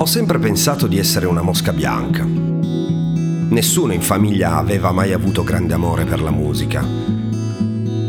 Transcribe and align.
Ho 0.00 0.06
sempre 0.06 0.38
pensato 0.38 0.86
di 0.86 0.96
essere 0.96 1.26
una 1.26 1.42
mosca 1.42 1.72
bianca. 1.72 2.24
Nessuno 2.24 3.92
in 3.92 4.00
famiglia 4.00 4.56
aveva 4.56 4.92
mai 4.92 5.12
avuto 5.12 5.42
grande 5.42 5.74
amore 5.74 6.04
per 6.04 6.22
la 6.22 6.30
musica. 6.30 6.86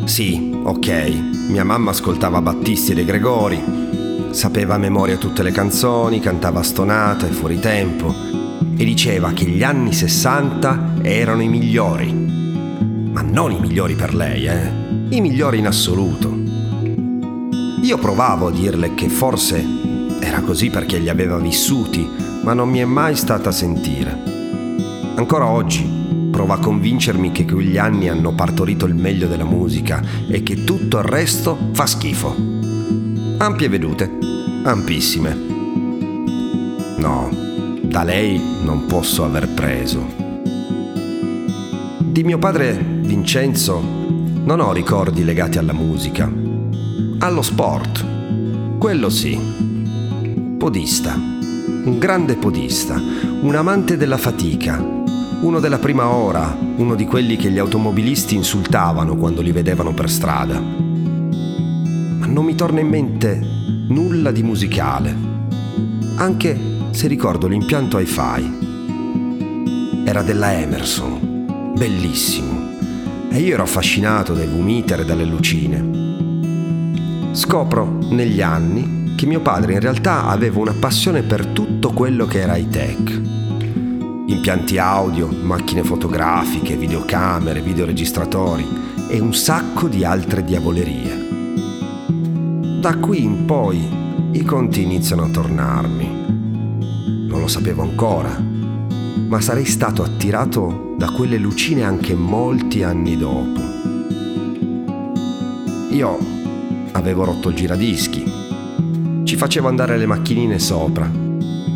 Sì, 0.05 0.55
ok, 0.63 1.49
mia 1.49 1.63
mamma 1.63 1.89
ascoltava 1.89 2.41
Battisti 2.41 2.91
e 2.91 2.93
De 2.93 3.05
Gregori, 3.05 4.29
sapeva 4.29 4.75
a 4.75 4.77
memoria 4.77 5.17
tutte 5.17 5.41
le 5.41 5.49
canzoni, 5.51 6.19
cantava 6.19 6.61
stonata 6.61 7.27
e 7.27 7.31
fuori 7.31 7.59
tempo 7.59 8.13
e 8.77 8.85
diceva 8.85 9.31
che 9.31 9.45
gli 9.45 9.63
anni 9.63 9.91
60 9.91 10.97
erano 11.01 11.41
i 11.41 11.47
migliori. 11.47 12.13
Ma 13.11 13.21
non 13.23 13.51
i 13.51 13.59
migliori 13.59 13.95
per 13.95 14.13
lei, 14.13 14.45
eh? 14.45 14.71
I 15.09 15.21
migliori 15.21 15.57
in 15.57 15.65
assoluto. 15.65 16.37
Io 17.81 17.97
provavo 17.97 18.47
a 18.47 18.51
dirle 18.51 18.93
che 18.93 19.09
forse 19.09 19.65
era 20.19 20.41
così 20.41 20.69
perché 20.69 20.97
li 20.97 21.09
aveva 21.09 21.37
vissuti, 21.37 22.07
ma 22.43 22.53
non 22.53 22.69
mi 22.69 22.79
è 22.79 22.85
mai 22.85 23.15
stata 23.15 23.51
sentire. 23.51 24.17
Ancora 25.15 25.47
oggi 25.47 25.97
prova 26.31 26.55
a 26.55 26.59
convincermi 26.59 27.31
che 27.31 27.45
quegli 27.45 27.77
anni 27.77 28.07
hanno 28.07 28.33
partorito 28.33 28.85
il 28.85 28.95
meglio 28.95 29.27
della 29.27 29.43
musica 29.43 30.01
e 30.27 30.43
che 30.43 30.63
tutto 30.63 30.97
il 30.99 31.03
resto 31.03 31.57
fa 31.73 31.85
schifo. 31.85 32.35
Ampie 33.37 33.69
vedute, 33.69 34.09
ampissime. 34.63 35.35
No, 36.97 37.29
da 37.81 38.03
lei 38.03 38.41
non 38.63 38.85
posso 38.85 39.23
aver 39.23 39.49
preso. 39.49 40.17
Di 41.99 42.23
mio 42.23 42.37
padre 42.37 42.77
Vincenzo 42.77 43.81
non 44.43 44.59
ho 44.59 44.71
ricordi 44.71 45.23
legati 45.23 45.57
alla 45.57 45.73
musica, 45.73 46.31
allo 47.19 47.41
sport, 47.41 48.05
quello 48.77 49.09
sì 49.09 49.68
podista, 50.59 51.15
un 51.15 51.97
grande 51.97 52.35
podista, 52.35 53.01
un 53.41 53.55
amante 53.55 53.95
della 53.95 54.17
fatica, 54.17 54.77
uno 55.39 55.61
della 55.61 55.77
prima 55.77 56.09
ora, 56.09 56.53
uno 56.75 56.95
di 56.95 57.05
quelli 57.05 57.37
che 57.37 57.49
gli 57.49 57.57
automobilisti 57.57 58.35
insultavano 58.35 59.15
quando 59.15 59.41
li 59.41 59.53
vedevano 59.53 59.93
per 59.93 60.09
strada. 60.09 60.59
Ma 60.59 62.25
non 62.25 62.43
mi 62.43 62.55
torna 62.55 62.81
in 62.81 62.89
mente 62.89 63.41
nulla 63.87 64.31
di 64.31 64.43
musicale, 64.43 65.15
anche 66.17 66.59
se 66.91 67.07
ricordo 67.07 67.47
l'impianto 67.47 67.97
hi-fi. 67.97 68.57
Era 70.03 70.23
della 70.23 70.59
Emerson, 70.59 71.73
bellissimo, 71.77 72.67
e 73.29 73.39
io 73.39 73.53
ero 73.53 73.63
affascinato 73.63 74.33
dai 74.33 74.47
vomiter 74.47 74.99
e 74.99 75.05
dalle 75.05 75.23
lucine. 75.23 77.29
Scopro 77.31 77.99
negli 78.09 78.41
anni 78.41 78.98
che 79.19 79.25
mio 79.25 79.41
padre 79.41 79.73
in 79.73 79.81
realtà 79.81 80.27
aveva 80.27 80.59
una 80.59 80.71
passione 80.71 81.23
per 81.23 81.45
tutto 81.47 81.91
quello 81.91 82.25
che 82.25 82.39
era 82.39 82.55
high 82.55 82.69
tech. 82.69 83.21
Impianti 84.27 84.77
audio, 84.77 85.27
macchine 85.27 85.83
fotografiche, 85.83 86.77
videocamere, 86.77 87.59
videoregistratori 87.59 88.65
e 89.09 89.19
un 89.19 89.33
sacco 89.33 89.89
di 89.89 90.05
altre 90.05 90.45
diavolerie. 90.45 91.27
Da 92.79 92.95
qui 92.95 93.21
in 93.21 93.43
poi 93.43 93.85
i 94.31 94.41
conti 94.43 94.83
iniziano 94.83 95.23
a 95.23 95.29
tornarmi. 95.29 97.27
Non 97.27 97.41
lo 97.41 97.47
sapevo 97.49 97.81
ancora, 97.81 98.41
ma 98.41 99.41
sarei 99.41 99.65
stato 99.65 100.01
attirato 100.01 100.93
da 100.97 101.11
quelle 101.11 101.37
lucine 101.37 101.83
anche 101.83 102.13
molti 102.13 102.83
anni 102.83 103.17
dopo. 103.17 103.59
Io 105.91 106.17
avevo 106.93 107.25
rotto 107.25 107.49
il 107.49 107.55
giradischi 107.55 108.38
facevo 109.39 109.69
andare 109.69 109.97
le 109.97 110.05
macchinine 110.05 110.59
sopra. 110.59 111.09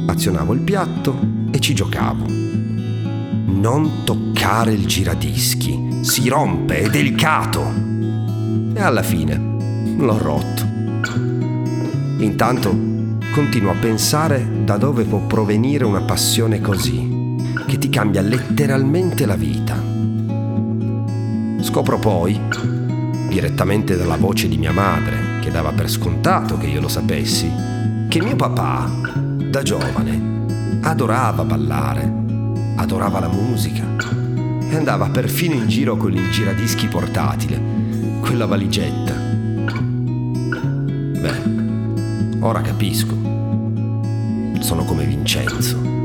Azionavo 0.08 0.52
il 0.52 0.60
piatto 0.60 1.18
e 1.50 1.62
ci 1.62 1.74
giocavo. 1.74 2.26
Non 2.28 4.04
toccare 4.04 4.74
il 4.74 4.86
giradischi, 4.86 6.02
si 6.02 6.28
rompe, 6.28 6.82
è 6.82 6.90
delicato. 6.90 7.62
E 8.74 8.82
alla 8.82 9.02
fine 9.02 9.38
l'ho 9.98 10.18
rotto. 10.18 10.62
Intanto 12.18 12.76
continuo 13.34 13.72
a 13.72 13.76
pensare 13.80 14.46
da 14.66 14.76
dove 14.76 15.06
può 15.06 15.20
provenire 15.20 15.86
una 15.86 16.02
passione 16.02 16.60
così, 16.60 17.38
che 17.66 17.78
ti 17.78 17.88
cambia 17.88 18.22
letteralmente 18.22 19.26
la 19.26 19.38
vita. 19.38 19.82
Scopro 21.62 21.98
poi, 21.98 22.38
direttamente 23.30 23.96
dalla 23.96 24.18
voce 24.18 24.50
di 24.50 24.58
mia 24.58 24.74
madre, 24.74 25.23
che 25.44 25.52
dava 25.52 25.74
per 25.74 25.90
scontato 25.90 26.58
che 26.58 26.68
io 26.68 26.80
lo 26.80 26.88
sapessi, 26.88 27.52
che 28.08 28.22
mio 28.22 28.38
papà, 28.38 28.90
da 29.50 29.62
giovane, 29.62 30.80
adorava 30.82 31.44
ballare, 31.44 32.10
adorava 32.78 33.20
la 33.20 33.28
musica 33.28 33.84
e 34.70 34.74
andava 34.74 35.10
perfino 35.10 35.56
in 35.56 35.68
giro 35.68 35.98
con 35.98 36.14
il 36.14 36.32
giradischi 36.32 36.88
portatile, 36.88 37.62
quella 38.22 38.46
valigetta. 38.46 39.14
Beh, 41.20 41.42
ora 42.40 42.62
capisco. 42.62 43.14
Sono 44.62 44.86
come 44.86 45.04
Vincenzo. 45.04 46.03